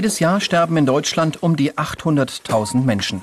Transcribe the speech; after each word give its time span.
Jedes 0.00 0.18
Jahr 0.18 0.40
sterben 0.40 0.78
in 0.78 0.86
Deutschland 0.86 1.42
um 1.42 1.56
die 1.56 1.74
800.000 1.74 2.84
Menschen. 2.84 3.20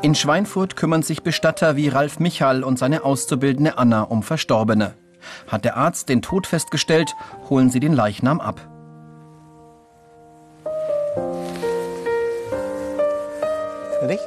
In 0.00 0.14
Schweinfurt 0.14 0.76
kümmern 0.76 1.02
sich 1.02 1.24
Bestatter 1.24 1.74
wie 1.74 1.88
Ralf 1.88 2.20
Michal 2.20 2.62
und 2.62 2.78
seine 2.78 3.02
Auszubildende 3.02 3.78
Anna 3.78 4.02
um 4.02 4.22
Verstorbene. 4.22 4.94
Hat 5.48 5.64
der 5.64 5.76
Arzt 5.76 6.08
den 6.08 6.22
Tod 6.22 6.46
festgestellt, 6.46 7.16
holen 7.50 7.68
sie 7.68 7.80
den 7.80 7.94
Leichnam 7.94 8.40
ab. 8.40 8.60
Fertig? 13.98 14.20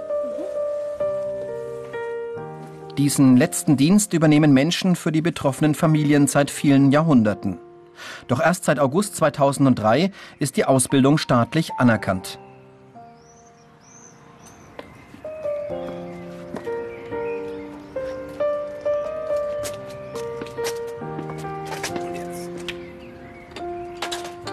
Diesen 2.97 3.35
letzten 3.35 3.75
Dienst 3.75 4.13
übernehmen 4.13 4.53
Menschen 4.53 4.95
für 4.95 5.11
die 5.11 5.21
betroffenen 5.21 5.75
Familien 5.75 6.27
seit 6.27 6.49
vielen 6.49 6.93
Jahrhunderten. 6.93 7.59
Doch 8.29 8.39
erst 8.39 8.63
seit 8.63 8.79
August 8.79 9.17
2003 9.17 10.11
ist 10.39 10.55
die 10.55 10.63
Ausbildung 10.63 11.17
staatlich 11.17 11.71
anerkannt. 11.77 12.39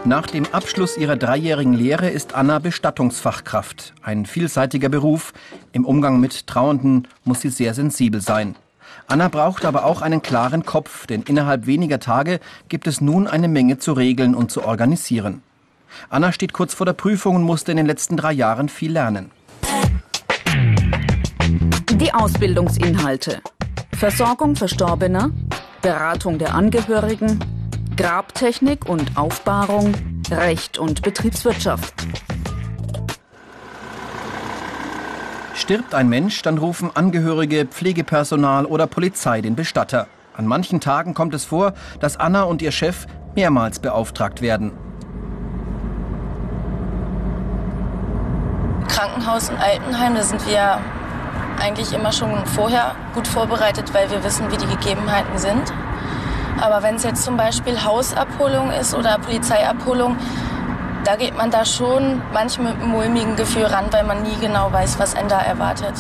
Nach 0.05 0.27
dem 0.27 0.47
Abschluss 0.53 0.97
ihrer 0.97 1.15
dreijährigen 1.15 1.75
Lehre 1.75 2.11
ist 2.11 2.35
Anna 2.35 2.59
Bestattungsfachkraft. 2.59 3.95
Ein 4.03 4.27
vielseitiger 4.27 4.89
Beruf. 4.89 5.33
Im 5.73 5.87
Umgang 5.87 6.21
mit 6.21 6.47
Trauernden 6.47 7.09
muss 7.25 7.41
sie 7.41 7.49
sehr 7.49 7.73
sensibel 7.73 8.21
sein. 8.21 8.57
Anna 9.09 9.29
braucht 9.29 9.65
aber 9.65 9.87
auch 9.87 10.03
einen 10.03 10.21
klaren 10.21 10.67
Kopf, 10.67 11.07
denn 11.07 11.23
innerhalb 11.23 11.67
weniger 11.67 11.99
Tage 11.99 12.41
gibt 12.69 12.87
es 12.87 13.01
nun 13.01 13.27
eine 13.27 13.49
Menge 13.49 13.79
zu 13.79 13.95
regeln 13.95 14.35
und 14.35 14.51
zu 14.51 14.65
organisieren. 14.65 15.43
Anna 16.11 16.31
steht 16.33 16.53
kurz 16.53 16.75
vor 16.75 16.85
der 16.85 16.93
Prüfung 16.93 17.37
und 17.37 17.43
musste 17.43 17.71
in 17.71 17.79
den 17.79 17.87
letzten 17.87 18.19
drei 18.19 18.33
Jahren 18.33 18.69
viel 18.69 18.93
lernen. 18.93 19.31
Die 21.91 22.13
Ausbildungsinhalte. 22.13 23.41
Versorgung 23.97 24.57
Verstorbener, 24.57 25.31
Beratung 25.81 26.39
der 26.39 26.55
Angehörigen, 26.55 27.39
Grabtechnik 27.97 28.89
und 28.89 29.17
Aufbahrung, 29.17 29.95
Recht 30.31 30.79
und 30.79 31.03
Betriebswirtschaft. 31.03 31.95
Stirbt 35.73 35.95
ein 35.95 36.11
Mensch, 36.11 36.43
dann 36.43 36.59
rufen 36.59 36.91
Angehörige, 36.95 37.65
Pflegepersonal 37.65 38.67
oder 38.67 38.87
Polizei 38.87 39.41
den 39.41 39.55
Bestatter. 39.55 40.07
An 40.37 40.47
manchen 40.47 40.81
Tagen 40.81 41.15
kommt 41.15 41.33
es 41.33 41.47
vor, 41.47 41.73
dass 41.99 42.19
Anna 42.19 42.43
und 42.43 42.61
ihr 42.61 42.73
Chef 42.73 43.07
mehrmals 43.35 43.79
beauftragt 43.79 44.43
werden. 44.43 44.73
Krankenhaus 48.87 49.49
und 49.49 49.57
Altenheim, 49.57 50.15
da 50.15 50.23
sind 50.23 50.47
wir 50.47 50.79
eigentlich 51.59 51.95
immer 51.95 52.13
schon 52.13 52.45
vorher 52.45 52.95
gut 53.15 53.27
vorbereitet, 53.27 53.95
weil 53.95 54.11
wir 54.11 54.23
wissen, 54.23 54.53
wie 54.53 54.59
die 54.59 54.67
Gegebenheiten 54.67 55.39
sind. 55.39 55.73
Aber 56.61 56.83
wenn 56.83 56.97
es 56.97 57.03
jetzt 57.03 57.25
zum 57.25 57.39
Beispiel 57.39 57.83
Hausabholung 57.83 58.71
ist 58.73 58.95
oder 58.95 59.17
Polizeiabholung, 59.17 60.19
da 61.05 61.17
geht 61.17 61.37
man 61.37 61.51
da 61.51 61.65
schon 61.65 62.23
manchmal 62.33 62.73
mit 62.73 62.83
einem 62.83 62.93
mulmigen 62.93 63.37
Gefühl 63.37 63.65
ran, 63.65 63.87
weil 63.91 64.05
man 64.05 64.23
nie 64.23 64.37
genau 64.41 64.73
weiß, 64.73 64.99
was 64.99 65.15
einen 65.15 65.29
da 65.29 65.41
erwartet. 65.41 65.95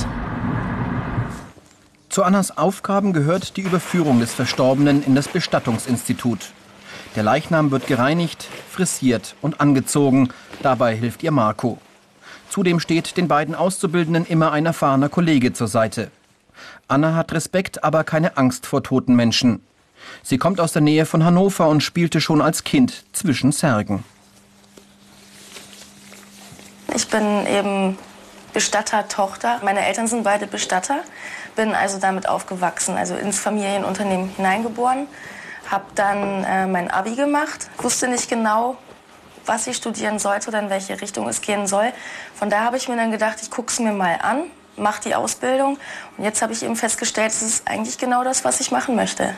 Zu 2.08 2.22
Annas 2.24 2.56
Aufgaben 2.56 3.12
gehört 3.12 3.56
die 3.56 3.62
Überführung 3.62 4.20
des 4.20 4.34
Verstorbenen 4.34 5.02
in 5.02 5.14
das 5.14 5.28
Bestattungsinstitut. 5.28 6.52
Der 7.16 7.22
Leichnam 7.22 7.70
wird 7.70 7.86
gereinigt, 7.86 8.48
frisiert 8.70 9.34
und 9.42 9.60
angezogen. 9.60 10.28
Dabei 10.62 10.94
hilft 10.94 11.22
ihr 11.22 11.30
Marco. 11.30 11.78
Zudem 12.48 12.80
steht 12.80 13.16
den 13.16 13.28
beiden 13.28 13.54
Auszubildenden 13.54 14.26
immer 14.26 14.52
ein 14.52 14.66
erfahrener 14.66 15.08
Kollege 15.08 15.52
zur 15.52 15.68
Seite. 15.68 16.10
Anna 16.86 17.14
hat 17.14 17.32
Respekt, 17.32 17.82
aber 17.82 18.04
keine 18.04 18.36
Angst 18.36 18.66
vor 18.66 18.82
toten 18.82 19.16
Menschen. 19.16 19.62
Sie 20.22 20.36
kommt 20.36 20.60
aus 20.60 20.72
der 20.72 20.82
Nähe 20.82 21.06
von 21.06 21.24
Hannover 21.24 21.68
und 21.68 21.82
spielte 21.82 22.20
schon 22.20 22.42
als 22.42 22.64
Kind 22.64 23.04
zwischen 23.12 23.52
Särgen. 23.52 24.04
Ich 26.94 27.08
bin 27.08 27.46
eben 27.46 27.98
Bestattertochter. 28.52 29.60
Meine 29.62 29.86
Eltern 29.86 30.06
sind 30.06 30.24
beide 30.24 30.46
Bestatter. 30.46 30.98
Bin 31.56 31.74
also 31.74 31.98
damit 31.98 32.28
aufgewachsen, 32.28 32.96
also 32.96 33.16
ins 33.16 33.38
Familienunternehmen 33.38 34.28
hineingeboren. 34.36 35.06
Habe 35.70 35.84
dann 35.94 36.44
äh, 36.44 36.66
mein 36.66 36.90
Abi 36.90 37.14
gemacht, 37.14 37.70
wusste 37.78 38.08
nicht 38.08 38.28
genau, 38.28 38.76
was 39.46 39.66
ich 39.66 39.76
studieren 39.76 40.18
sollte 40.18 40.48
oder 40.48 40.60
in 40.60 40.70
welche 40.70 41.00
Richtung 41.00 41.28
es 41.28 41.40
gehen 41.40 41.66
soll. 41.66 41.92
Von 42.34 42.50
daher 42.50 42.64
habe 42.64 42.76
ich 42.76 42.88
mir 42.88 42.96
dann 42.96 43.10
gedacht, 43.10 43.38
ich 43.40 43.50
gucke 43.50 43.70
es 43.70 43.78
mir 43.78 43.92
mal 43.92 44.18
an, 44.20 44.44
mache 44.76 45.02
die 45.02 45.14
Ausbildung. 45.14 45.78
Und 46.18 46.24
jetzt 46.24 46.42
habe 46.42 46.52
ich 46.52 46.62
eben 46.62 46.76
festgestellt, 46.76 47.30
es 47.30 47.42
ist 47.42 47.68
eigentlich 47.68 47.96
genau 47.96 48.22
das, 48.22 48.44
was 48.44 48.60
ich 48.60 48.70
machen 48.70 48.96
möchte. 48.96 49.34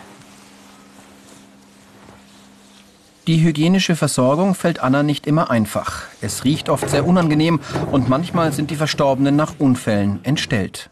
Die 3.27 3.41
hygienische 3.41 3.97
Versorgung 3.97 4.55
fällt 4.55 4.81
Anna 4.81 5.03
nicht 5.03 5.27
immer 5.27 5.51
einfach. 5.51 6.03
Es 6.21 6.45
riecht 6.45 6.69
oft 6.69 6.91
sehr 6.91 7.07
unangenehm 7.07 7.59
und 7.91 8.11
manchmal 8.11 8.53
sind 8.53 8.71
die 8.71 8.77
Verstorbenen 8.77 9.35
nach 9.35 9.55
Unfällen 9.59 10.21
entstellt. 10.25 10.91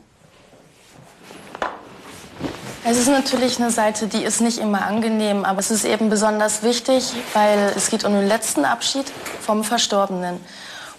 Es 2.86 2.98
ist 2.98 3.08
natürlich 3.08 3.60
eine 3.60 3.70
Seite, 3.70 4.06
die 4.06 4.22
ist 4.22 4.40
nicht 4.40 4.58
immer 4.58 4.86
angenehm, 4.86 5.44
aber 5.44 5.60
es 5.60 5.70
ist 5.70 5.84
eben 5.84 6.08
besonders 6.08 6.62
wichtig, 6.62 7.12
weil 7.34 7.70
es 7.76 7.90
geht 7.90 8.04
um 8.04 8.14
den 8.14 8.26
letzten 8.26 8.64
Abschied 8.64 9.04
vom 9.40 9.62
Verstorbenen. 9.62 10.40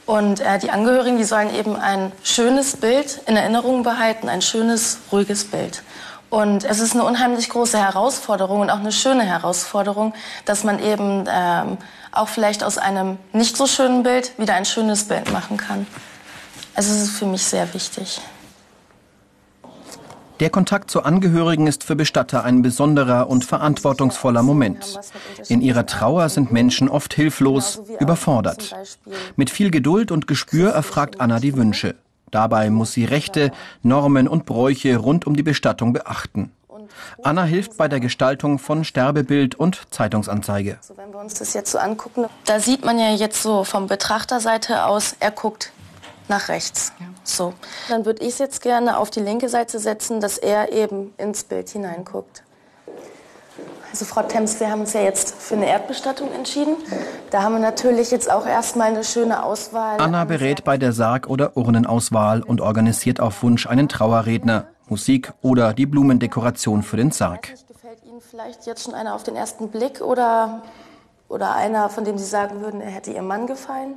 Und 0.06 0.40
äh, 0.40 0.60
die 0.60 0.70
Angehörigen, 0.70 1.18
die 1.18 1.24
sollen 1.24 1.54
eben 1.56 1.76
ein 1.76 2.12
schönes 2.24 2.78
Bild 2.78 3.22
in 3.26 3.36
Erinnerung 3.38 3.82
behalten, 3.82 4.30
ein 4.30 4.44
schönes, 4.44 5.00
ruhiges 5.12 5.46
Bild. 5.46 5.82
Und 6.34 6.64
es 6.64 6.80
ist 6.80 6.96
eine 6.96 7.04
unheimlich 7.04 7.48
große 7.48 7.78
Herausforderung 7.78 8.62
und 8.62 8.72
auch 8.72 8.80
eine 8.80 8.92
schöne 8.92 9.22
Herausforderung, 9.22 10.16
dass 10.46 10.64
man 10.64 10.80
eben 10.80 11.26
ähm, 11.32 11.78
auch 12.12 12.28
vielleicht 12.28 12.64
aus 12.64 12.80
einem 12.80 13.20
nicht 13.34 13.56
so 13.56 13.68
schönen 13.68 14.02
Bild 14.02 14.32
wieder 14.40 14.56
ein 14.56 14.66
schönes 14.66 15.04
Bild 15.04 15.32
machen 15.32 15.58
kann. 15.58 15.86
Also 16.74 16.92
es 16.92 17.04
ist 17.04 17.18
für 17.18 17.28
mich 17.28 17.44
sehr 17.44 17.72
wichtig. 17.76 18.20
Der 20.40 20.50
Kontakt 20.50 20.90
zu 20.90 21.04
Angehörigen 21.04 21.68
ist 21.68 21.84
für 21.84 21.96
Bestatter 21.96 22.44
ein 22.44 22.64
besonderer 22.64 23.30
und 23.30 23.46
verantwortungsvoller 23.46 24.42
Moment. 24.42 25.00
In 25.50 25.62
ihrer 25.62 25.86
Trauer 25.86 26.30
sind 26.30 26.52
Menschen 26.52 26.90
oft 26.90 27.14
hilflos, 27.14 27.80
überfordert. 28.00 28.76
Mit 29.36 29.52
viel 29.52 29.70
Geduld 29.70 30.12
und 30.12 30.26
Gespür 30.26 30.72
erfragt 30.72 31.22
Anna 31.22 31.40
die 31.40 31.56
Wünsche. 31.56 31.94
Dabei 32.34 32.72
muss 32.72 32.94
sie 32.94 33.06
Rechte, 33.06 33.52
Normen 33.84 34.28
und 34.28 34.46
Bräuche 34.46 34.98
rund 34.98 35.28
um 35.28 35.36
die 35.36 35.44
Bestattung 35.44 35.94
beachten. 35.94 36.52
Anna 37.22 37.44
hilft 37.44 37.78
bei 37.78 37.88
der 37.88 38.00
Gestaltung 38.00 38.58
von 38.58 38.84
Sterbebild 38.84 39.54
und 39.56 39.82
Zeitungsanzeige. 39.92 40.78
Also 40.80 40.98
wenn 40.98 41.14
wir 41.14 41.20
uns 41.20 41.36
das 41.36 41.54
jetzt 41.54 41.72
so 41.72 41.78
angucken, 41.78 42.26
da 42.46 42.60
sieht 42.60 42.84
man 42.84 42.98
ja 42.98 43.12
jetzt 43.12 43.42
so 43.44 43.64
vom 43.64 43.88
Betrachterseite 43.88 44.86
aus, 44.86 45.16
er 45.20 45.30
guckt 45.30 45.72
nach 46.28 46.50
rechts. 46.50 46.92
So. 47.24 47.54
Dann 47.90 48.06
würde 48.06 48.24
ich 48.24 48.30
es 48.30 48.40
jetzt 48.40 48.62
gerne 48.62 48.98
auf 48.98 49.12
die 49.12 49.20
linke 49.20 49.48
Seite 49.48 49.78
setzen, 49.78 50.20
dass 50.20 50.40
er 50.40 50.72
eben 50.72 51.14
ins 51.18 51.44
Bild 51.44 51.70
hineinguckt. 51.70 52.44
Also 53.94 54.06
Frau 54.06 54.24
Temps, 54.24 54.60
wir 54.60 54.72
haben 54.72 54.80
uns 54.80 54.94
ja 54.94 55.02
jetzt 55.02 55.36
für 55.36 55.54
eine 55.54 55.68
Erdbestattung 55.68 56.32
entschieden. 56.32 56.78
Da 57.30 57.44
haben 57.44 57.54
wir 57.54 57.60
natürlich 57.60 58.10
jetzt 58.10 58.30
auch 58.32 58.48
erstmal 58.48 58.88
eine 58.88 59.04
schöne 59.04 59.44
Auswahl. 59.44 60.02
Anna 60.02 60.26
berät 60.26 60.64
bei 60.64 60.80
der 60.80 60.94
Sarg- 60.94 61.30
oder 61.30 61.56
Urnenauswahl 61.56 62.42
und 62.42 62.60
organisiert 62.60 63.20
auf 63.20 63.44
Wunsch 63.44 63.68
einen 63.68 63.88
Trauerredner, 63.88 64.66
Musik 64.90 65.32
oder 65.44 65.76
die 65.76 65.86
Blumendekoration 65.86 66.82
für 66.82 66.98
den 66.98 67.12
Sarg. 67.12 67.52
Nicht, 67.52 67.68
gefällt 67.68 68.04
Ihnen 68.04 68.20
vielleicht 68.20 68.66
jetzt 68.66 68.84
schon 68.84 68.96
einer 68.96 69.14
auf 69.14 69.22
den 69.22 69.36
ersten 69.36 69.70
Blick 69.70 70.02
oder, 70.02 70.64
oder 71.30 71.56
einer, 71.56 71.88
von 71.90 72.04
dem 72.04 72.18
Sie 72.18 72.26
sagen 72.26 72.62
würden, 72.62 72.82
er 72.82 72.90
hätte 72.90 73.12
Ihrem 73.12 73.28
Mann 73.28 73.46
gefallen? 73.46 73.94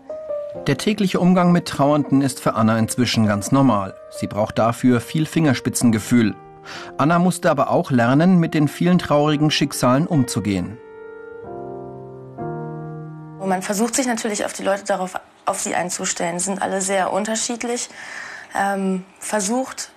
Der 0.67 0.76
tägliche 0.76 1.20
Umgang 1.20 1.53
mit 1.53 1.69
Trauernden 1.69 2.20
ist 2.20 2.41
für 2.41 2.55
Anna 2.55 2.79
inzwischen 2.79 3.25
ganz 3.25 3.50
normal. 3.50 3.94
Sie 4.11 4.26
braucht 4.26 4.59
dafür 4.59 5.00
viel 5.00 5.25
Fingerspitzengefühl. 5.25 6.35
Anna 6.99 7.19
musste 7.19 7.51
aber 7.51 7.71
auch 7.71 7.91
lernen, 7.91 8.39
mit 8.39 8.55
den 8.55 8.69
vielen 8.69 8.99
traurigen 8.99 9.51
Schicksalen 9.51 10.07
umzugehen. 10.07 10.79
Man 13.45 13.63
versucht 13.63 13.95
sich 13.95 14.07
natürlich 14.07 14.45
auf 14.45 14.53
die 14.53 14.65
Leute 14.65 14.85
darauf 14.85 15.15
auf 15.45 15.61
sie 15.61 15.75
einzustellen. 15.75 16.39
Sie 16.39 16.47
sind 16.47 16.61
alle 16.63 16.81
sehr 16.81 17.13
unterschiedlich. 17.13 17.89
Ähm, 18.59 19.05
versucht 19.21 19.91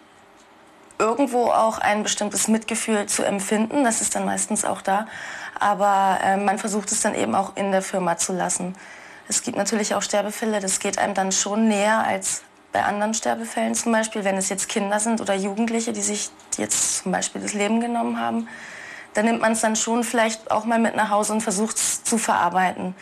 irgendwo 1.00 1.46
auch 1.46 1.80
ein 1.80 2.04
bestimmtes 2.04 2.48
Mitgefühl 2.48 3.08
zu 3.08 3.24
empfinden. 3.24 3.84
Das 3.84 4.02
ist 4.02 4.16
dann 4.16 4.26
meistens 4.26 4.66
auch 4.66 4.82
da. 4.82 5.08
Aber 5.60 6.20
äh, 6.24 6.38
man 6.38 6.58
versucht 6.58 6.92
es 6.92 7.02
dann 7.02 7.16
eben 7.16 7.36
auch 7.36 7.56
in 7.56 7.72
der 7.72 7.82
Firma 7.82 8.18
zu 8.18 8.34
lassen. 8.34 8.76
Es 9.28 9.44
gibt 9.44 9.58
natürlich 9.58 9.96
auch 9.96 10.02
Sterbefälle, 10.02 10.60
das 10.60 10.80
geht 10.80 10.98
einem 10.98 11.14
dann 11.14 11.32
schon 11.32 11.68
näher 11.68 12.04
als 12.04 12.42
bei 12.72 12.84
anderen 12.84 13.14
Sterbefällen 13.14 13.74
zum 13.76 13.92
Beispiel, 13.92 14.24
wenn 14.24 14.38
es 14.38 14.50
jetzt 14.50 14.70
Kinder 14.70 15.00
sind 15.00 15.22
oder 15.22 15.34
Jugendliche, 15.34 15.94
die 15.94 16.02
sich 16.02 16.30
jetzt 16.58 17.04
zum 17.04 17.12
Beispiel 17.12 17.42
das 17.42 17.54
Leben 17.54 17.80
genommen 17.82 18.20
haben, 18.20 18.48
da 19.14 19.24
nimmt 19.24 19.42
man 19.42 19.54
es 19.54 19.62
dann 19.62 19.76
schon 19.76 20.04
vielleicht 20.04 20.52
auch 20.52 20.66
mal 20.66 20.80
mit 20.80 20.96
nach 20.96 21.10
Hause 21.10 21.34
und 21.34 21.42
versucht 21.42 21.78
es 21.78 22.04
zu 22.04 22.18
verarbeiten. 22.18 22.96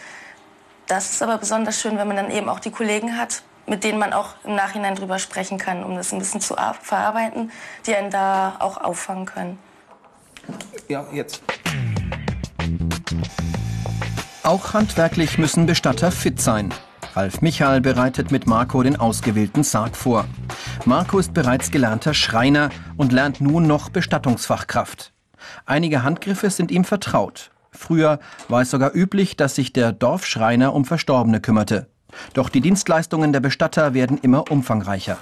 Das 0.88 1.12
ist 1.12 1.22
aber 1.22 1.38
besonders 1.38 1.82
schön, 1.82 1.98
wenn 1.98 2.08
man 2.08 2.16
dann 2.16 2.32
eben 2.32 2.48
auch 2.48 2.62
die 2.62 2.72
Kollegen 2.72 3.18
hat, 3.18 3.44
mit 3.66 3.84
denen 3.84 4.00
man 4.00 4.14
auch 4.14 4.36
im 4.46 4.56
Nachhinein 4.56 4.96
drüber 4.96 5.20
sprechen 5.20 5.58
kann, 5.58 5.84
um 5.84 5.96
das 5.96 6.14
ein 6.14 6.20
bisschen 6.20 6.40
zu 6.40 6.56
verarbeiten, 6.82 7.52
die 7.86 7.94
einen 7.94 8.10
da 8.10 8.56
auch 8.60 8.78
auffangen 8.78 9.26
können. 9.26 9.60
Ja, 10.88 11.06
jetzt. 11.12 11.42
Auch 14.44 14.74
handwerklich 14.74 15.38
müssen 15.38 15.66
Bestatter 15.66 16.10
fit 16.10 16.40
sein. 16.40 16.74
Ralf 17.18 17.42
Michael 17.42 17.82
bereitet 17.82 18.30
mit 18.30 18.46
Marco 18.46 18.84
den 18.84 18.96
ausgewählten 18.96 19.64
Sarg 19.64 19.96
vor. 19.96 20.26
Marco 20.86 21.18
ist 21.18 21.34
bereits 21.34 21.72
gelernter 21.72 22.14
Schreiner 22.14 22.70
und 22.96 23.12
lernt 23.12 23.42
nun 23.42 23.66
noch 23.66 23.90
Bestattungsfachkraft. 23.90 25.14
Einige 25.66 26.04
Handgriffe 26.04 26.52
sind 26.52 26.70
ihm 26.70 26.84
vertraut. 26.84 27.50
Früher 27.72 28.20
war 28.50 28.62
es 28.62 28.70
sogar 28.70 28.94
üblich, 28.94 29.36
dass 29.36 29.56
sich 29.56 29.74
der 29.74 29.94
Dorfschreiner 29.94 30.76
um 30.76 30.86
Verstorbene 30.86 31.42
kümmerte. 31.42 31.88
Doch 32.36 32.50
die 32.50 32.62
Dienstleistungen 32.62 33.34
der 33.34 33.40
Bestatter 33.40 33.96
werden 33.96 34.20
immer 34.20 34.52
umfangreicher. 34.52 35.18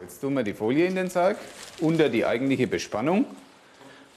Jetzt 0.00 0.18
tun 0.22 0.32
wir 0.32 0.44
die 0.44 0.54
Folie 0.54 0.86
in 0.86 0.94
den 0.94 1.10
Sarg 1.10 1.36
unter 1.82 2.08
die 2.08 2.24
eigentliche 2.24 2.66
Bespannung. 2.66 3.26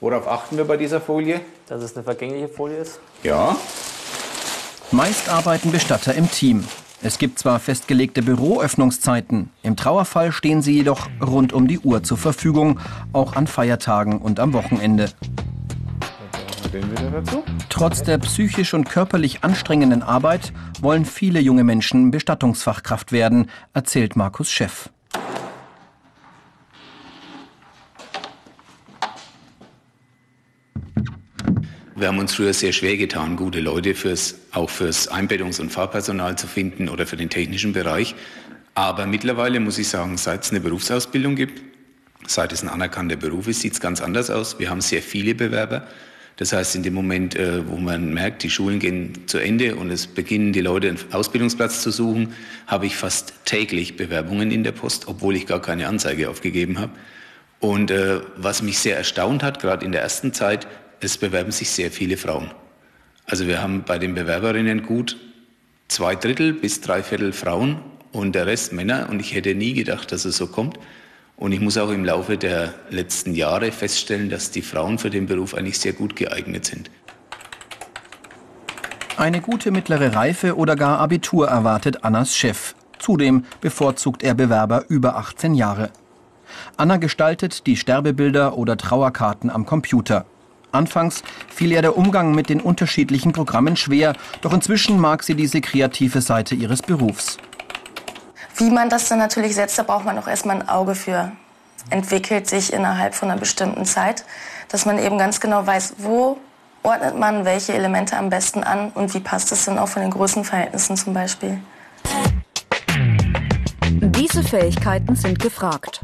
Worauf 0.04 0.28
achten 0.28 0.58
wir 0.58 0.66
bei 0.66 0.76
dieser 0.76 1.00
Folie? 1.00 1.40
Dass 1.66 1.82
es 1.82 1.96
eine 1.96 2.04
vergängliche 2.04 2.48
Folie 2.48 2.76
ist. 2.76 3.00
Ja. 3.22 3.56
Meist 4.90 5.30
arbeiten 5.30 5.72
Bestatter 5.72 6.14
im 6.14 6.30
Team. 6.30 6.62
Es 7.02 7.16
gibt 7.16 7.38
zwar 7.38 7.58
festgelegte 7.58 8.20
Büroöffnungszeiten, 8.20 9.48
im 9.62 9.76
Trauerfall 9.76 10.30
stehen 10.30 10.60
sie 10.60 10.74
jedoch 10.74 11.08
rund 11.22 11.54
um 11.54 11.68
die 11.68 11.78
Uhr 11.78 12.02
zur 12.02 12.18
Verfügung, 12.18 12.80
auch 13.14 13.34
an 13.34 13.46
Feiertagen 13.46 14.18
und 14.18 14.40
am 14.40 14.52
Wochenende. 14.52 15.10
Trotz 17.70 18.02
der 18.02 18.18
psychisch 18.18 18.74
und 18.74 18.86
körperlich 18.86 19.42
anstrengenden 19.42 20.02
Arbeit 20.02 20.52
wollen 20.82 21.06
viele 21.06 21.40
junge 21.40 21.64
Menschen 21.64 22.10
Bestattungsfachkraft 22.10 23.10
werden, 23.10 23.48
erzählt 23.72 24.16
Markus 24.16 24.50
Chef. 24.50 24.90
Wir 31.96 32.08
haben 32.08 32.18
uns 32.18 32.34
früher 32.34 32.52
sehr 32.52 32.72
schwer 32.72 32.96
getan, 32.96 33.36
gute 33.36 33.60
Leute 33.60 33.94
fürs, 33.94 34.34
auch 34.50 34.68
fürs 34.68 35.08
Einbettungs- 35.08 35.60
und 35.60 35.70
Fahrpersonal 35.70 36.36
zu 36.36 36.48
finden 36.48 36.88
oder 36.88 37.06
für 37.06 37.16
den 37.16 37.30
technischen 37.30 37.72
Bereich. 37.72 38.16
Aber 38.74 39.06
mittlerweile 39.06 39.60
muss 39.60 39.78
ich 39.78 39.86
sagen, 39.86 40.16
seit 40.16 40.42
es 40.42 40.50
eine 40.50 40.58
Berufsausbildung 40.58 41.36
gibt, 41.36 41.62
seit 42.26 42.52
es 42.52 42.64
ein 42.64 42.68
anerkannter 42.68 43.14
Beruf 43.14 43.46
ist, 43.46 43.60
sieht 43.60 43.74
es 43.74 43.80
ganz 43.80 44.00
anders 44.00 44.28
aus. 44.28 44.58
Wir 44.58 44.70
haben 44.70 44.80
sehr 44.80 45.02
viele 45.02 45.36
Bewerber. 45.36 45.86
Das 46.34 46.52
heißt, 46.52 46.74
in 46.74 46.82
dem 46.82 46.94
Moment, 46.94 47.36
äh, 47.36 47.64
wo 47.68 47.76
man 47.76 48.12
merkt, 48.12 48.42
die 48.42 48.50
Schulen 48.50 48.80
gehen 48.80 49.28
zu 49.28 49.38
Ende 49.38 49.76
und 49.76 49.92
es 49.92 50.08
beginnen 50.08 50.52
die 50.52 50.62
Leute 50.62 50.88
einen 50.88 50.98
Ausbildungsplatz 51.12 51.80
zu 51.80 51.92
suchen, 51.92 52.34
habe 52.66 52.86
ich 52.86 52.96
fast 52.96 53.34
täglich 53.44 53.96
Bewerbungen 53.96 54.50
in 54.50 54.64
der 54.64 54.72
Post, 54.72 55.06
obwohl 55.06 55.36
ich 55.36 55.46
gar 55.46 55.62
keine 55.62 55.86
Anzeige 55.86 56.28
aufgegeben 56.28 56.80
habe. 56.80 56.90
Und 57.60 57.92
äh, 57.92 58.18
was 58.36 58.62
mich 58.62 58.80
sehr 58.80 58.96
erstaunt 58.96 59.44
hat, 59.44 59.60
gerade 59.60 59.86
in 59.86 59.92
der 59.92 60.02
ersten 60.02 60.32
Zeit, 60.32 60.66
es 61.00 61.18
bewerben 61.18 61.52
sich 61.52 61.70
sehr 61.70 61.90
viele 61.90 62.16
Frauen. 62.16 62.50
Also 63.26 63.46
wir 63.46 63.62
haben 63.62 63.84
bei 63.84 63.98
den 63.98 64.14
Bewerberinnen 64.14 64.82
gut 64.82 65.16
zwei 65.88 66.14
Drittel 66.14 66.52
bis 66.52 66.80
drei 66.80 67.02
Viertel 67.02 67.32
Frauen 67.32 67.78
und 68.12 68.34
der 68.34 68.46
Rest 68.46 68.72
Männer. 68.72 69.08
Und 69.10 69.20
ich 69.20 69.34
hätte 69.34 69.54
nie 69.54 69.72
gedacht, 69.72 70.12
dass 70.12 70.24
es 70.24 70.36
so 70.36 70.46
kommt. 70.46 70.78
Und 71.36 71.52
ich 71.52 71.60
muss 71.60 71.78
auch 71.78 71.90
im 71.90 72.04
Laufe 72.04 72.36
der 72.36 72.74
letzten 72.90 73.34
Jahre 73.34 73.72
feststellen, 73.72 74.30
dass 74.30 74.50
die 74.50 74.62
Frauen 74.62 74.98
für 74.98 75.10
den 75.10 75.26
Beruf 75.26 75.54
eigentlich 75.54 75.78
sehr 75.78 75.92
gut 75.92 76.14
geeignet 76.16 76.64
sind. 76.64 76.90
Eine 79.16 79.40
gute 79.40 79.70
mittlere 79.70 80.14
Reife 80.14 80.56
oder 80.56 80.76
gar 80.76 80.98
Abitur 80.98 81.48
erwartet 81.48 82.04
Annas 82.04 82.36
Chef. 82.36 82.74
Zudem 82.98 83.44
bevorzugt 83.60 84.22
er 84.22 84.34
Bewerber 84.34 84.84
über 84.88 85.16
18 85.16 85.54
Jahre. 85.54 85.90
Anna 86.76 86.96
gestaltet 86.96 87.66
die 87.66 87.76
Sterbebilder 87.76 88.56
oder 88.56 88.76
Trauerkarten 88.76 89.50
am 89.50 89.66
Computer. 89.66 90.26
Anfangs 90.74 91.22
fiel 91.54 91.72
ihr 91.72 91.82
der 91.82 91.96
Umgang 91.96 92.34
mit 92.34 92.48
den 92.48 92.60
unterschiedlichen 92.60 93.32
Programmen 93.32 93.76
schwer, 93.76 94.14
doch 94.40 94.52
inzwischen 94.52 94.98
mag 94.98 95.22
sie 95.22 95.34
diese 95.34 95.60
kreative 95.60 96.20
Seite 96.20 96.54
ihres 96.54 96.82
Berufs. 96.82 97.38
Wie 98.56 98.70
man 98.70 98.88
das 98.88 99.08
dann 99.08 99.18
natürlich 99.18 99.54
setzt, 99.54 99.78
da 99.78 99.84
braucht 99.84 100.04
man 100.04 100.18
auch 100.18 100.28
erstmal 100.28 100.56
ein 100.56 100.68
Auge 100.68 100.94
für. 100.94 101.32
Entwickelt 101.90 102.48
sich 102.48 102.72
innerhalb 102.72 103.14
von 103.14 103.30
einer 103.30 103.38
bestimmten 103.38 103.84
Zeit, 103.84 104.24
dass 104.68 104.86
man 104.86 104.98
eben 104.98 105.18
ganz 105.18 105.40
genau 105.40 105.66
weiß, 105.66 105.94
wo 105.98 106.38
ordnet 106.82 107.18
man 107.18 107.44
welche 107.44 107.72
Elemente 107.72 108.16
am 108.16 108.30
besten 108.30 108.62
an 108.64 108.90
und 108.94 109.14
wie 109.14 109.20
passt 109.20 109.52
es 109.52 109.64
dann 109.64 109.78
auch 109.78 109.88
von 109.88 110.02
den 110.02 110.10
Größenverhältnissen 110.10 110.96
zum 110.96 111.14
Beispiel. 111.14 111.58
Diese 114.00 114.42
Fähigkeiten 114.42 115.14
sind 115.16 115.38
gefragt. 115.38 116.00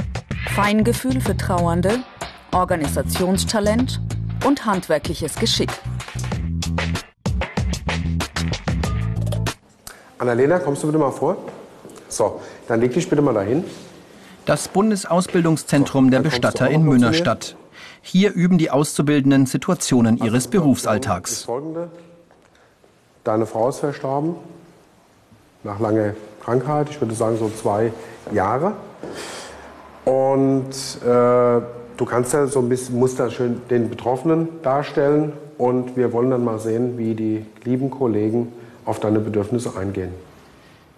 Feingefühl 0.55 1.20
für 1.20 1.37
Trauernde, 1.37 2.02
Organisationstalent 2.52 4.00
und 4.44 4.64
handwerkliches 4.66 5.37
Geschick. 5.37 5.70
Annalena, 10.19 10.58
kommst 10.58 10.82
du 10.82 10.87
bitte 10.87 10.98
mal 10.98 11.10
vor? 11.10 11.37
So, 12.08 12.40
dann 12.69 12.81
leg 12.81 12.92
dich 12.92 13.08
bitte 13.08 13.22
mal 13.22 13.34
dahin. 13.34 13.64
Das 14.44 14.69
Bundesausbildungszentrum 14.69 16.10
der 16.10 16.20
Bestatter 16.20 16.69
in 16.69 16.82
Münnerstadt. 16.82 17.56
Hier 18.02 18.32
üben 18.32 18.58
die 18.58 18.70
Auszubildenden 18.70 19.46
Situationen 19.46 20.19
ihres 20.19 20.48
Berufsalltags. 20.48 21.46
Deine 23.25 23.46
Frau 23.46 23.69
ist 23.69 23.78
verstorben, 23.81 24.37
nach 25.62 25.78
langer 25.78 26.14
Krankheit, 26.42 26.88
ich 26.90 27.00
würde 27.00 27.14
sagen 27.14 27.37
so 27.38 27.50
zwei 27.50 27.92
Jahre. 28.32 28.72
Und 30.04 30.70
äh, 31.04 31.60
Du 32.00 32.06
kannst 32.06 32.32
ja 32.32 32.47
so 32.47 32.61
ein 32.61 32.69
bisschen, 32.71 32.99
musst 32.99 33.21
da 33.21 33.28
schön 33.28 33.61
den 33.69 33.90
Betroffenen 33.90 34.49
darstellen 34.62 35.35
und 35.59 35.99
wir 35.99 36.14
wollen 36.14 36.30
dann 36.30 36.42
mal 36.42 36.59
sehen, 36.59 36.97
wie 36.97 37.14
die 37.14 37.45
lieben 37.62 37.90
Kollegen 37.90 38.50
auf 38.87 39.00
deine 39.00 39.19
Bedürfnisse 39.19 39.76
eingehen. 39.76 40.09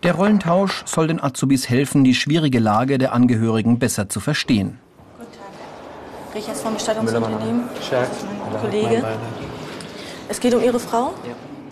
Der 0.04 0.14
Rollentausch 0.14 0.84
soll 0.86 1.08
den 1.08 1.20
Azubis 1.20 1.68
helfen, 1.68 2.04
die 2.04 2.14
schwierige 2.14 2.60
Lage 2.60 2.98
der 2.98 3.12
Angehörigen 3.14 3.80
besser 3.80 4.08
zu 4.08 4.20
verstehen. 4.20 4.78
Guten 5.18 5.32
Tag. 5.32 6.36
Richard 6.36 6.56
vom 6.58 6.74
Bestattungsunternehmen. 6.74 7.62
Kollege. 8.60 9.04
Es 10.28 10.38
geht 10.38 10.54
um 10.54 10.62
Ihre 10.62 10.78
Frau? 10.78 11.14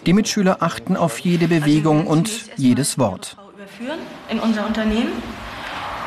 Die 0.07 0.13
Mitschüler 0.13 0.57
achten 0.59 0.97
auf 0.97 1.21
jede 1.21 1.47
Bewegung 1.47 2.09
und 2.09 2.57
jedes 2.57 2.99
Wort. 2.99 3.37
Überführen 3.55 4.01
in 4.29 4.41
unser 4.41 4.67
Unternehmen. 4.67 5.13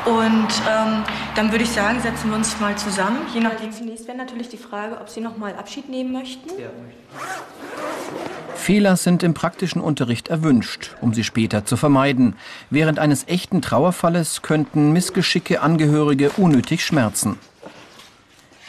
Und 0.06 0.48
ähm, 0.68 1.02
dann 1.34 1.50
würde 1.50 1.64
ich 1.64 1.70
sagen, 1.70 2.00
setzen 2.00 2.30
wir 2.30 2.36
uns 2.36 2.60
mal 2.60 2.76
zusammen. 2.76 3.18
Je 3.32 3.40
nachdem. 3.40 3.72
Zunächst 3.72 4.06
wäre 4.06 4.18
natürlich 4.18 4.48
die 4.48 4.58
Frage, 4.58 5.00
ob 5.00 5.08
Sie 5.08 5.20
noch 5.20 5.36
mal 5.36 5.54
Abschied 5.54 5.88
nehmen 5.88 6.12
möchten. 6.12 6.48
Ja. 6.60 6.68
Fehler 8.54 8.96
sind 8.96 9.22
im 9.22 9.34
praktischen 9.34 9.82
Unterricht 9.82 10.28
erwünscht, 10.28 10.94
um 11.00 11.12
sie 11.12 11.24
später 11.24 11.66
zu 11.66 11.76
vermeiden. 11.76 12.34
Während 12.70 12.98
eines 12.98 13.28
echten 13.28 13.60
Trauerfalles 13.60 14.40
könnten 14.42 14.92
Missgeschicke 14.92 15.60
Angehörige 15.60 16.30
unnötig 16.30 16.84
schmerzen. 16.84 17.38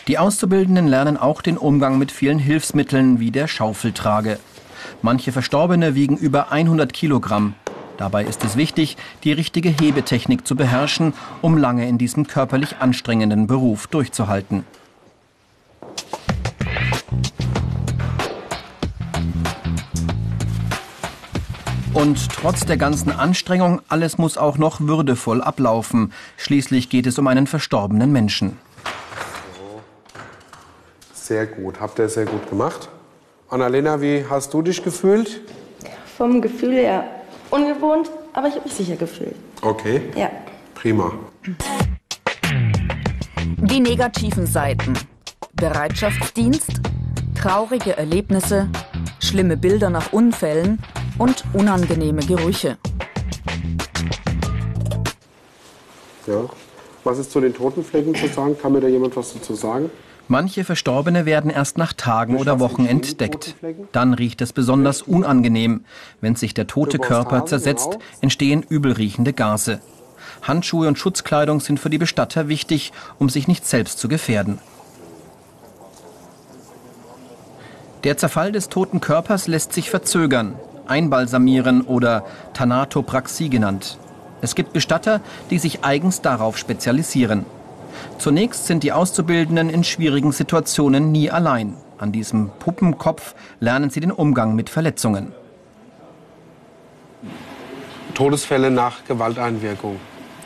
Die 0.07 0.17
Auszubildenden 0.17 0.87
lernen 0.87 1.17
auch 1.17 1.41
den 1.41 1.57
Umgang 1.57 1.97
mit 1.97 2.11
vielen 2.11 2.39
Hilfsmitteln 2.39 3.19
wie 3.19 3.31
der 3.31 3.47
Schaufeltrage. 3.47 4.37
Manche 5.01 5.31
Verstorbene 5.31 5.95
wiegen 5.95 6.17
über 6.17 6.51
100 6.51 6.91
Kilogramm. 6.91 7.55
Dabei 7.97 8.25
ist 8.25 8.43
es 8.43 8.57
wichtig, 8.57 8.97
die 9.23 9.31
richtige 9.31 9.69
Hebetechnik 9.69 10.45
zu 10.45 10.55
beherrschen, 10.55 11.13
um 11.41 11.57
lange 11.57 11.87
in 11.87 11.97
diesem 11.97 12.27
körperlich 12.27 12.77
anstrengenden 12.79 13.47
Beruf 13.47 13.87
durchzuhalten. 13.87 14.65
Und 21.93 22.29
trotz 22.29 22.65
der 22.65 22.75
ganzen 22.75 23.13
Anstrengung, 23.13 23.81
alles 23.87 24.17
muss 24.17 24.37
auch 24.37 24.57
noch 24.57 24.81
würdevoll 24.81 25.41
ablaufen. 25.41 26.11
Schließlich 26.35 26.89
geht 26.89 27.07
es 27.07 27.17
um 27.17 27.27
einen 27.27 27.47
verstorbenen 27.47 28.11
Menschen. 28.11 28.59
Sehr 31.13 31.45
gut, 31.47 31.79
habt 31.79 31.97
ihr 31.97 32.09
sehr 32.09 32.25
gut 32.25 32.49
gemacht. 32.49 32.89
Annalena, 33.49 34.01
wie 34.01 34.25
hast 34.29 34.53
du 34.53 34.61
dich 34.61 34.83
gefühlt? 34.83 35.41
Vom 36.17 36.41
Gefühl 36.41 36.73
her 36.73 37.14
ungewohnt, 37.51 38.09
aber 38.33 38.47
ich 38.47 38.55
habe 38.55 38.65
mich 38.65 38.73
sicher 38.73 38.95
gefühlt. 38.95 39.35
Okay. 39.61 40.01
Ja. 40.15 40.29
Prima. 40.73 41.11
Die 43.57 43.79
negativen 43.79 44.45
Seiten. 44.45 44.93
Bereitschaftsdienst, 45.53 46.81
traurige 47.33 47.95
Erlebnisse, 47.97 48.69
schlimme 49.19 49.55
Bilder 49.55 49.89
nach 49.89 50.11
Unfällen 50.11 50.79
und 51.17 51.43
unangenehme 51.53 52.21
Gerüche. 52.25 52.77
Ja. 56.27 56.45
Was 57.03 57.19
ist 57.19 57.31
zu 57.31 57.39
den 57.39 57.53
Totenflecken 57.53 58.15
zu 58.15 58.27
sagen? 58.27 58.57
Kann 58.59 58.73
mir 58.73 58.81
da 58.81 58.87
jemand 58.87 59.15
was 59.15 59.33
dazu 59.33 59.53
sagen? 59.53 59.91
Manche 60.27 60.63
Verstorbene 60.63 61.25
werden 61.25 61.51
erst 61.51 61.77
nach 61.77 61.93
Tagen 61.93 62.37
oder 62.37 62.59
Wochen 62.59 62.87
entdeckt. 62.87 63.55
Dann 63.91 64.13
riecht 64.13 64.41
es 64.41 64.53
besonders 64.53 65.03
unangenehm. 65.03 65.85
Wenn 66.19 66.35
sich 66.35 66.55
der 66.55 66.65
tote 66.65 66.97
Körper 66.97 67.45
zersetzt, 67.45 67.99
entstehen 68.21 68.63
übelriechende 68.67 69.33
Gase. 69.33 69.81
Handschuhe 70.41 70.87
und 70.87 70.97
Schutzkleidung 70.97 71.59
sind 71.59 71.79
für 71.79 71.91
die 71.91 71.99
Bestatter 71.99 72.47
wichtig, 72.47 72.91
um 73.19 73.29
sich 73.29 73.47
nicht 73.47 73.67
selbst 73.67 73.99
zu 73.99 74.07
gefährden. 74.07 74.59
Der 78.03 78.17
Zerfall 78.17 78.51
des 78.51 78.69
toten 78.69 79.01
Körpers 79.01 79.47
lässt 79.47 79.73
sich 79.73 79.89
verzögern, 79.89 80.55
einbalsamieren 80.87 81.81
oder 81.81 82.25
Thanatopraxie 82.53 83.49
genannt. 83.49 83.97
Es 84.41 84.53
gibt 84.53 84.73
Bestatter, 84.73 85.21
die 85.49 85.57
sich 85.59 85.83
eigens 85.83 86.21
darauf 86.21 86.57
spezialisieren. 86.57 87.45
Zunächst 88.17 88.67
sind 88.67 88.83
die 88.83 88.91
Auszubildenden 88.91 89.69
in 89.69 89.83
schwierigen 89.83 90.31
Situationen 90.31 91.11
nie 91.11 91.29
allein. 91.29 91.75
An 91.97 92.11
diesem 92.11 92.49
Puppenkopf 92.59 93.35
lernen 93.59 93.89
sie 93.89 93.99
den 93.99 94.11
Umgang 94.11 94.55
mit 94.55 94.69
Verletzungen. 94.69 95.31
Todesfälle 98.13 98.71
nach 98.71 99.05
Gewalteinwirkung. 99.05 99.99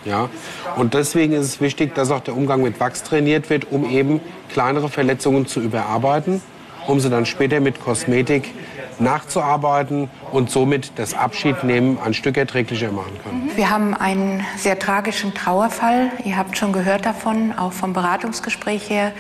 Ja? 0.06 0.30
Und 0.76 0.94
deswegen 0.94 1.34
ist 1.34 1.46
es 1.46 1.62
wichtig, 1.62 1.96
dass 1.96 2.12
auch 2.12 2.22
der 2.22 2.36
Umgang 2.36 2.62
mit 2.62 2.80
Wachs 2.80 3.04
trainiert 3.04 3.50
wird, 3.50 3.72
um 3.72 3.90
eben 3.90 4.22
kleinere 4.50 4.90
Verletzungen 4.90 5.46
zu 5.48 5.60
überarbeiten, 5.60 6.42
um 6.88 7.00
sie 7.00 7.10
dann 7.10 7.26
später 7.26 7.60
mit 7.60 7.80
Kosmetik 7.80 8.54
nachzuarbeiten 9.00 10.10
und 10.32 10.50
somit 10.50 10.94
das 10.98 11.14
Abschiednehmen 11.14 11.98
ein 12.04 12.14
Stück 12.14 12.38
erträglicher 12.38 12.92
machen 12.92 13.18
können. 13.24 13.52
Wir 13.56 13.70
haben 13.70 13.94
einen 13.94 14.46
sehr 14.58 14.78
tragischen 14.78 15.34
Trauerfall. 15.34 16.12
Ihr 16.26 16.38
habt 16.38 16.58
schon 16.58 16.74
gehört 16.74 17.06
davon, 17.06 17.54
auch 17.58 17.74
vom 17.74 17.94
Beratungsgespräch 17.94 18.90
her. 18.90 19.12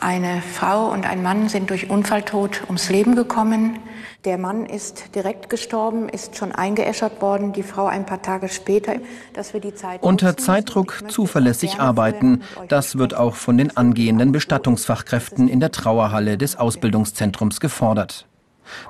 Eine 0.00 0.42
Frau 0.42 0.86
und 0.92 1.10
ein 1.10 1.24
Mann 1.24 1.48
sind 1.48 1.70
durch 1.70 1.90
Unfalltod 1.90 2.62
ums 2.66 2.88
Leben 2.88 3.16
gekommen. 3.16 3.80
Der 4.24 4.38
Mann 4.38 4.66
ist 4.66 5.16
direkt 5.16 5.50
gestorben, 5.50 6.08
ist 6.08 6.36
schon 6.36 6.52
eingeäschert 6.52 7.20
worden, 7.20 7.52
die 7.52 7.64
Frau 7.64 7.86
ein 7.86 8.06
paar 8.06 8.22
Tage 8.22 8.48
später. 8.48 8.94
Dass 9.32 9.54
wir 9.54 9.60
die 9.60 9.74
Zeit 9.74 10.02
Unter 10.02 10.36
Zeitdruck 10.36 11.02
zuverlässig 11.08 11.80
arbeiten, 11.80 12.42
das 12.68 12.96
wird 12.98 13.14
auch 13.14 13.34
von 13.34 13.58
den 13.58 13.76
angehenden 13.76 14.30
Bestattungsfachkräften 14.30 15.48
in 15.48 15.58
der 15.58 15.72
Trauerhalle 15.72 16.38
des 16.38 16.56
Ausbildungszentrums 16.56 17.58
gefordert. 17.58 18.27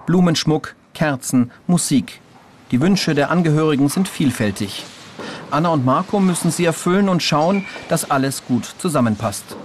Blumenschmuck, 0.06 0.74
Kerzen, 0.94 1.50
Musik. 1.66 2.20
Die 2.70 2.80
Wünsche 2.80 3.14
der 3.14 3.30
Angehörigen 3.30 3.88
sind 3.88 4.08
vielfältig. 4.08 4.84
Anna 5.50 5.70
und 5.70 5.84
Marco 5.84 6.20
müssen 6.20 6.50
sie 6.50 6.64
erfüllen 6.64 7.08
und 7.08 7.22
schauen, 7.22 7.64
dass 7.88 8.10
alles 8.10 8.44
gut 8.44 8.66
zusammenpasst. 8.78 9.56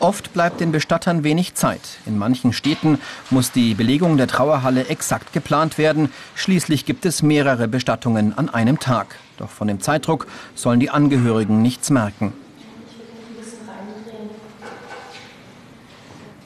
Oft 0.00 0.34
bleibt 0.34 0.60
den 0.60 0.70
Bestattern 0.70 1.24
wenig 1.24 1.54
Zeit. 1.54 1.80
In 2.04 2.18
manchen 2.18 2.52
Städten 2.52 2.98
muss 3.30 3.52
die 3.52 3.74
Belegung 3.74 4.18
der 4.18 4.26
Trauerhalle 4.26 4.88
exakt 4.88 5.32
geplant 5.32 5.78
werden. 5.78 6.12
Schließlich 6.34 6.84
gibt 6.84 7.06
es 7.06 7.22
mehrere 7.22 7.68
Bestattungen 7.68 8.36
an 8.36 8.50
einem 8.50 8.78
Tag. 8.78 9.16
Doch 9.38 9.48
von 9.48 9.66
dem 9.66 9.80
Zeitdruck 9.80 10.26
sollen 10.54 10.78
die 10.78 10.90
Angehörigen 10.90 11.62
nichts 11.62 11.88
merken. 11.88 12.34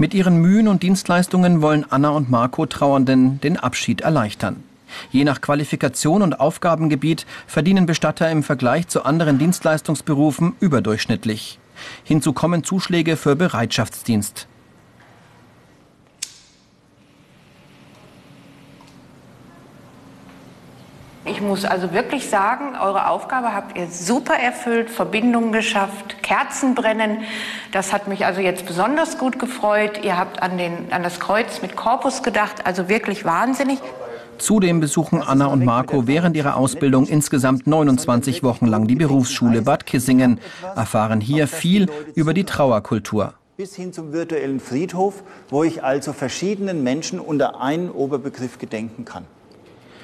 Mit 0.01 0.15
ihren 0.15 0.37
Mühen 0.37 0.69
und 0.69 0.85
Dienstleistungen 0.85 1.61
wollen 1.61 1.85
Anna 1.91 2.11
und 2.11 2.31
Marco 2.31 2.67
Trauernden 2.67 3.41
den 3.41 3.57
Abschied 3.57 4.01
erleichtern. 4.01 4.63
Je 5.11 5.25
nach 5.25 5.41
Qualifikation 5.41 6.23
und 6.23 6.39
Aufgabengebiet 6.39 7.27
verdienen 7.49 7.85
Bestatter 7.85 8.31
im 8.31 8.45
Vergleich 8.45 8.87
zu 8.87 9.03
anderen 9.03 9.39
Dienstleistungsberufen 9.39 10.55
überdurchschnittlich. 10.61 11.59
Hinzu 12.05 12.33
kommen 12.33 12.63
Zuschläge 12.63 13.17
für 13.17 13.35
Bereitschaftsdienst. 13.35 14.47
Ich 21.39 21.45
muss 21.45 21.65
also 21.65 21.93
wirklich 21.93 22.29
sagen, 22.29 22.75
eure 22.83 23.09
Aufgabe 23.09 23.55
habt 23.55 23.79
ihr 23.79 23.87
super 23.87 24.35
erfüllt, 24.35 24.91
Verbindungen 24.91 25.53
geschafft, 25.53 26.21
Kerzen 26.21 26.75
brennen. 26.75 27.19
Das 27.71 27.93
hat 27.93 28.09
mich 28.09 28.27
also 28.27 28.41
jetzt 28.41 28.67
besonders 28.67 29.19
gut 29.19 29.39
gefreut. 29.39 30.01
Ihr 30.03 30.19
habt 30.19 30.43
an, 30.43 30.59
den, 30.59 30.91
an 30.91 31.05
das 31.05 31.21
Kreuz 31.21 31.63
mit 31.63 31.77
Korpus 31.77 32.25
gedacht, 32.25 32.67
also 32.67 32.89
wirklich 32.89 33.25
wahnsinnig. 33.25 33.79
Zudem 34.39 34.81
besuchen 34.81 35.23
Anna 35.23 35.47
und 35.47 35.65
Marco 35.65 36.09
während 36.09 36.37
ihrer 36.37 36.57
Ausbildung 36.57 37.07
insgesamt 37.07 37.69
29 37.69 38.43
Wochen 38.43 38.67
lang 38.67 38.89
die 38.89 38.97
Berufsschule 38.97 39.63
Bad 39.63 39.87
Kissingen, 39.87 40.41
erfahren 40.75 41.21
hier 41.21 41.47
viel 41.47 41.89
über 42.17 42.35
die 42.35 42.45
Trauerkultur. 42.45 43.35
Bis 43.57 43.77
hin 43.77 43.93
zum 43.93 44.13
virtuellen 44.13 44.59
Friedhof, 44.59 45.23
wo 45.51 45.63
ich 45.63 45.85
also 45.85 46.13
verschiedenen 46.13 46.83
Menschen 46.83 47.21
unter 47.21 47.61
einen 47.61 47.93
Oberbegriff 47.93 48.59
gedenken 48.59 49.05
kann. 49.05 49.25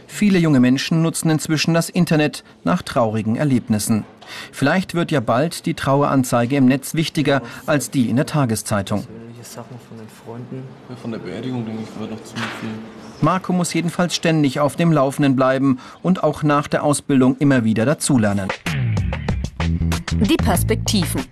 Viele 0.06 0.38
junge 0.38 0.61
Menschen 0.61 1.02
nutzen 1.02 1.30
inzwischen 1.30 1.75
das 1.75 1.88
Internet 1.88 2.44
nach 2.62 2.82
traurigen 2.82 3.37
Erlebnissen. 3.37 4.04
Vielleicht 4.52 4.94
wird 4.94 5.11
ja 5.11 5.20
bald 5.20 5.66
die 5.66 5.75
Traueranzeige 5.75 6.56
im 6.56 6.66
Netz 6.66 6.94
wichtiger 6.94 7.42
als 7.66 7.90
die 7.90 8.08
in 8.08 8.16
der 8.16 8.26
Tageszeitung. 8.26 9.06
Sachen 9.54 9.78
von 9.88 9.99
den 9.99 10.08
Freunden. 10.08 10.62
Ja, 10.88 10.96
von 10.96 11.12
der 11.12 11.18
Beerdigung 11.18 11.64
denke 11.64 11.82
ich, 11.82 12.00
wird 12.00 12.11
noch 12.11 12.25
ziemlich 12.25 12.50
viel. 12.61 12.70
Marco 13.20 13.52
muss 13.52 13.73
jedenfalls 13.73 14.14
ständig 14.14 14.58
auf 14.58 14.75
dem 14.75 14.90
Laufenden 14.92 15.37
bleiben 15.37 15.78
und 16.02 16.25
auch 16.25 16.42
nach 16.42 16.66
der 16.66 16.82
Ausbildung 16.82 17.37
immer 17.38 17.62
wieder 17.62 17.84
dazulernen. 17.84 18.49
Die 20.11 20.37
Perspektiven. 20.37 21.26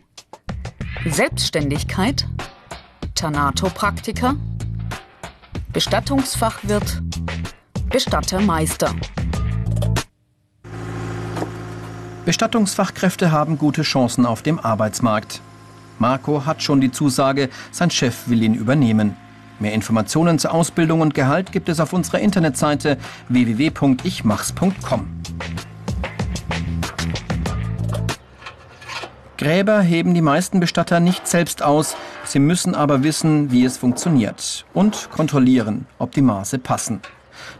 Selbstständigkeit, 1.05 2.29
Thanatopraktiker, 3.17 4.37
Bestattungsfachwirt, 5.73 7.03
Bestattermeister. 7.93 8.95
Bestattungsfachkräfte 12.25 13.31
haben 13.31 13.59
gute 13.59 13.83
Chancen 13.83 14.25
auf 14.25 14.41
dem 14.41 14.59
Arbeitsmarkt. 14.59 15.43
Marco 15.99 16.47
hat 16.47 16.63
schon 16.63 16.81
die 16.81 16.91
Zusage, 16.91 17.51
sein 17.71 17.91
Chef 17.91 18.29
will 18.29 18.43
ihn 18.43 18.55
übernehmen. 18.55 19.15
Mehr 19.59 19.75
Informationen 19.75 20.39
zur 20.39 20.55
Ausbildung 20.55 21.03
und 21.03 21.13
Gehalt 21.13 21.53
gibt 21.53 21.69
es 21.69 21.81
auf 21.81 21.93
unserer 21.93 22.21
Internetseite 22.21 22.97
www.ichmachs.com. 23.29 25.07
Gräber 29.37 29.83
heben 29.83 30.15
die 30.15 30.23
meisten 30.23 30.61
Bestatter 30.61 30.99
nicht 30.99 31.29
selbst 31.29 31.63
aus, 31.63 31.95
sie 32.25 32.39
müssen 32.39 32.75
aber 32.75 33.03
wissen, 33.03 33.53
wie 33.53 33.67
es 33.67 33.77
funktioniert 33.77 34.65
und 34.73 35.11
kontrollieren, 35.11 35.87
ob 35.99 36.13
die 36.13 36.23
Maße 36.23 36.59
passen. 36.59 37.03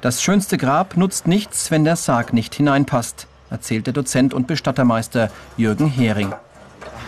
Das 0.01 0.23
schönste 0.23 0.59
Grab 0.59 0.97
nutzt 0.97 1.27
nichts, 1.27 1.71
wenn 1.71 1.85
der 1.85 1.97
Sarg 1.97 2.33
nicht 2.33 2.55
hineinpasst, 2.55 3.27
erzählt 3.51 3.87
der 3.87 3.93
Dozent 3.93 4.35
und 4.35 4.47
Bestattermeister 4.47 5.31
Jürgen 5.57 5.89
Hering. 5.89 6.33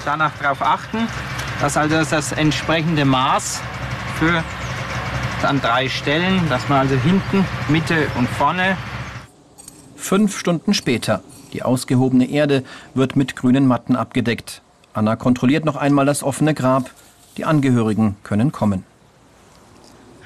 Danach 0.04 0.32
darauf 0.40 0.62
achten, 0.62 1.08
dass 1.60 1.76
also 1.76 2.02
das 2.02 2.32
entsprechende 2.32 3.04
Maß 3.04 3.60
für 4.18 4.42
an 5.44 5.60
drei 5.60 5.88
Stellen, 5.88 6.48
dass 6.48 6.68
man 6.68 6.80
also 6.80 6.96
hinten, 6.96 7.44
Mitte 7.68 8.06
und 8.16 8.28
vorne. 8.28 8.76
Fünf 9.96 10.38
Stunden 10.38 10.74
später. 10.74 11.22
Die 11.52 11.62
ausgehobene 11.62 12.28
Erde 12.28 12.64
wird 12.94 13.16
mit 13.16 13.36
grünen 13.36 13.66
Matten 13.66 13.94
abgedeckt. 13.94 14.62
Anna 14.92 15.16
kontrolliert 15.16 15.64
noch 15.64 15.76
einmal 15.76 16.06
das 16.06 16.22
offene 16.22 16.54
Grab. 16.54 16.90
Die 17.36 17.44
Angehörigen 17.44 18.16
können 18.22 18.52
kommen. 18.52 18.84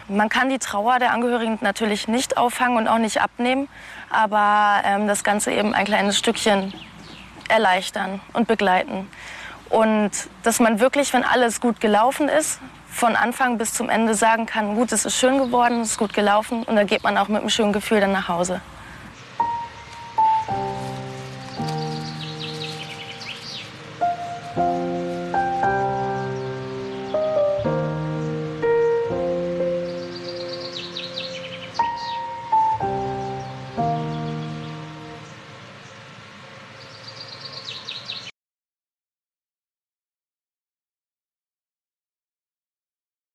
Man 0.08 0.30
kann 0.30 0.48
die 0.48 0.58
Trauer 0.58 0.98
der 0.98 1.12
Angehörigen 1.12 1.58
natürlich 1.60 2.08
nicht 2.08 2.38
auffangen 2.38 2.78
und 2.78 2.88
auch 2.88 2.98
nicht 2.98 3.20
abnehmen, 3.20 3.68
aber 4.08 4.82
ähm, 4.84 5.06
das 5.06 5.22
Ganze 5.22 5.52
eben 5.52 5.74
ein 5.74 5.84
kleines 5.84 6.16
Stückchen 6.16 6.72
erleichtern 7.48 8.20
und 8.32 8.48
begleiten. 8.48 9.08
Und 9.68 10.10
dass 10.44 10.60
man 10.60 10.80
wirklich, 10.80 11.12
wenn 11.12 11.24
alles 11.24 11.60
gut 11.60 11.80
gelaufen 11.80 12.28
ist, 12.28 12.58
von 12.90 13.16
Anfang 13.16 13.58
bis 13.58 13.74
zum 13.74 13.90
Ende 13.90 14.14
sagen 14.14 14.46
kann, 14.46 14.76
gut, 14.76 14.92
es 14.92 15.04
ist 15.04 15.16
schön 15.16 15.38
geworden, 15.38 15.82
es 15.82 15.92
ist 15.92 15.98
gut 15.98 16.14
gelaufen 16.14 16.62
und 16.62 16.74
da 16.74 16.84
geht 16.84 17.02
man 17.02 17.18
auch 17.18 17.28
mit 17.28 17.40
einem 17.40 17.50
schönen 17.50 17.74
Gefühl 17.74 18.00
dann 18.00 18.12
nach 18.12 18.28
Hause. 18.28 18.62